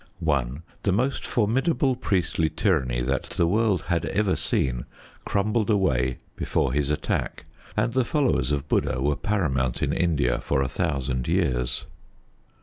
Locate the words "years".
11.27-11.85